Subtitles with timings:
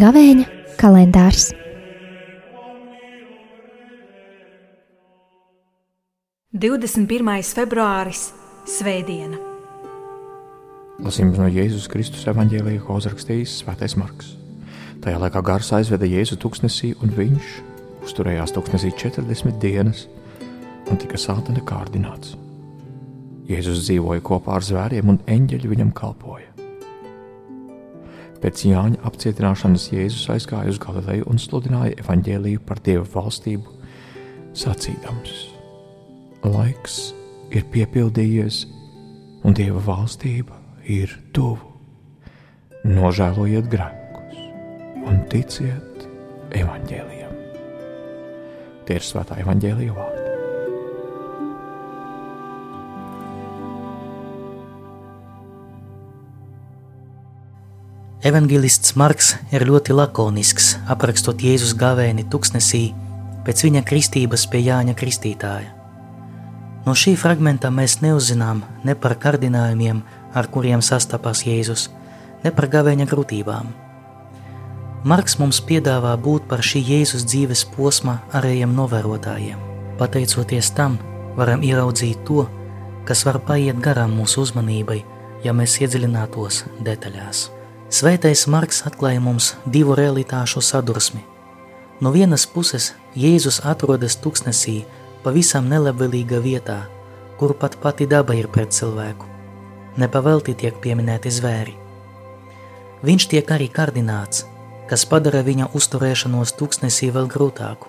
[0.00, 0.44] Gavēņa
[0.80, 1.50] kalendārs.
[6.50, 8.30] Divdesmit pirmais februāris-
[8.76, 9.36] Svētdiena.
[11.00, 14.36] Lasījums no Jēzus Kristus evanģēlīja, ko uzrakstījis Svētais Marks.
[15.00, 17.69] Tajā laikā gars aizveda Jēzu tuksnesī, un viņš
[18.04, 20.06] uzturējās tuksnesī 40 dienas
[20.90, 22.36] un tika sātana kārdināts.
[23.50, 26.46] Jēzus dzīvoja kopā ar zvēriem, un eņģeļi viņam kalpoja.
[28.40, 33.74] Pēc Jāņa apcietināšanas Jēzus aizgāja uz Galileju un sludināja evaņģēlīju par Dieva valstību,
[34.56, 35.34] sacīdams:
[36.46, 37.00] Laiks
[37.52, 38.64] ir piepildījies,
[39.44, 40.56] un Dieva valstība
[40.88, 41.68] ir tuvu.
[42.88, 44.44] Nožēlojiet grēkus
[45.04, 46.06] un ticiet
[46.56, 47.19] evaņģēlijam.
[48.90, 50.22] Tie ir svētā evaņģēlīja vārdi.
[58.26, 62.88] Evangelists Marks ir ļoti lakonisks, aprakstot Jēzus gavēni tuksnesī
[63.46, 65.70] pēc viņa kristības pie Jāņa Kristītāja.
[66.82, 70.02] No šī fragmenta mēs neuzzinām ne par kārdinājumiem,
[70.34, 71.86] ar kuriem sastapās Jēzus,
[72.42, 73.70] ne par gavēņa grūtībām.
[75.00, 79.56] Marks mums piedāvā būt par šī Jēzus dzīves posma arējiem novērotājiem.
[79.96, 80.98] Pateicoties tam,
[81.38, 82.44] varam ieraudzīt to,
[83.08, 84.98] kas var paiet garām mūsu uzmanībai,
[85.40, 87.46] ja mēs iedziļinātos detaļās.
[87.88, 91.24] Svētais Marks atklāja mums divu realitāšu sadursmi.
[92.04, 94.82] No vienas puses Jēzus atrodas tuksnesī,
[95.24, 96.82] pavisam nelabvēlīgā vietā,
[97.40, 99.24] kur pat pati daba ir pret cilvēku.
[99.96, 101.74] Nepavelti tiek pieminēti zvēri.
[103.00, 104.44] Viņš tiek arī kardināts,
[104.90, 107.88] kas padara viņa uzturēšanos tuksnesī vēl grūtāku.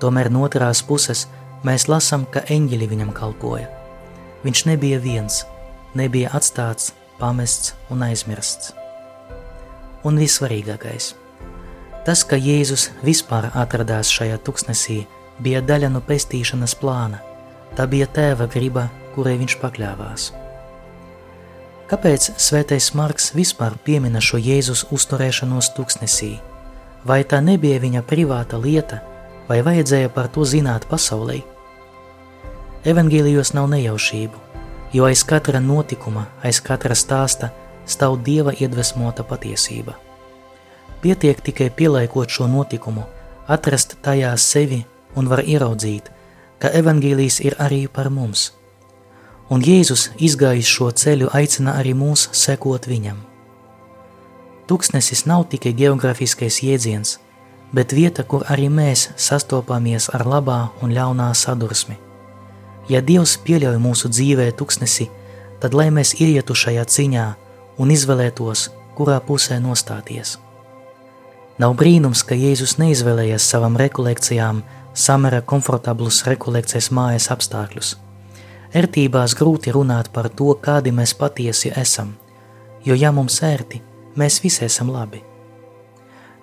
[0.00, 1.26] Tomēr no otrās puses
[1.66, 3.68] mēs lasām, ka eņģeļi viņam kalpoja.
[4.42, 5.44] Viņš nebija viens,
[5.94, 8.72] nebija atstāts, pamests un aizmirsts
[10.04, 11.14] un vissvarīgākais.
[12.06, 15.02] Tas, ka Jēzus vispār atradās šajā tuksnesī,
[15.40, 17.20] bija daļa no pestīšanas plāna.
[17.76, 20.30] Tā bija tēva griba, kurai viņš pakļāvās.
[21.90, 26.36] Kāpēc svētais Marks vispār piemina šo Jēzus uzturēšanos tuksnesī?
[27.02, 29.00] Vai tā nebija viņa privāta lieta,
[29.48, 31.40] vai vajadzēja par to zināt pasaulē?
[32.86, 34.38] Evangelijos nav nejaušību,
[34.94, 37.50] jo aiz katra notikuma, aiz katra stāsta
[37.90, 39.96] stāv dieva iedvesmota patiesība.
[41.02, 43.02] Pietiek tikai pielaikot šo notikumu,
[43.50, 44.84] atrast tajā sevi
[45.18, 46.06] un var ieraudzīt,
[46.62, 48.52] ka evaņģēlijs ir arī par mums.
[49.50, 53.16] Un Jēzus izgājis šo ceļu aicina arī mūs sekot viņam.
[54.70, 57.16] Tuksnesis nav tikai geogrāfiskais jēdziens,
[57.74, 61.96] bet vieta, kur arī mēs sastopamies ar labā un ļaunā sadursmi.
[62.90, 65.08] Ja Dievs pieļauj mūsu dzīvē tuksnesi,
[65.62, 67.26] tad lai mēs ietu šajā ciņā
[67.82, 70.36] un izvēlētos, kurā pusē nostāties.
[71.58, 74.62] Nav brīnums, ka Jēzus neizvēlējies savam rekolekcijām
[74.94, 77.96] samera komfortablus rekolekcijas mājas apstākļus.
[78.70, 82.12] Ertībās grūti runāt par to, kādi mēs patiesi esam,
[82.86, 83.80] jo ja mums ērti,
[84.14, 85.24] mēs visi esam labi.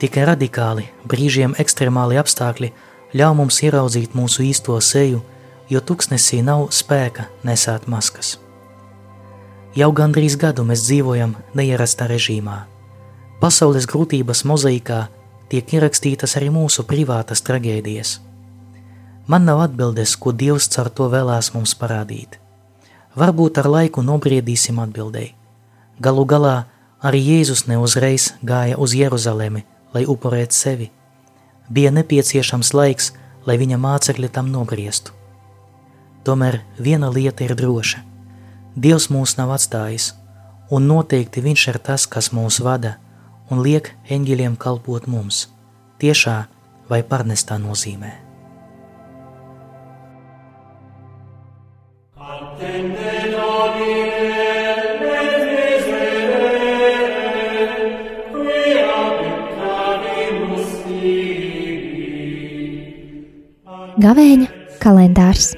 [0.00, 2.72] Tikai radikāli, brīžiem ekstremāli apstākļi
[3.16, 5.22] ļauj mums ieraudzīt mūsu īsto seju,
[5.72, 8.36] jo tuksnesī nav spēka nesāt maskas.
[9.76, 12.64] Jau gandrīz gadu mēs dzīvojam neierastā režīmā.
[13.40, 15.04] Pasaules grūtības mozaīkā
[15.48, 18.18] tiek ierakstītas arī mūsu privātas traģēdijas.
[19.30, 22.40] Man nav atbildes, ko Dievs caur to vēlās mums parādīt.
[23.14, 25.36] Varbūt ar laiku nobriedīsim atbildēji.
[26.02, 26.54] Galu galā
[27.06, 29.62] arī Jēzus neuzreiz gāja uz Jeruzalemi,
[29.94, 30.88] lai upurētu sevi.
[31.70, 33.12] Bija nepieciešams laiks,
[33.46, 35.14] lai viņa mācekļi tam nobriestu.
[36.26, 38.02] Tomēr viena lieta ir droša
[38.76, 40.12] Dievs mūs nav atstājis,
[40.70, 42.96] un noteikti Viņš ir tas, kas mūs vada
[43.50, 45.48] un liek eņģeļiem kalpot mums,
[45.98, 46.40] tiešā
[46.88, 48.29] vai pārnestā nozīmē.
[64.00, 64.46] Gavēņa
[64.80, 65.50] kalendārs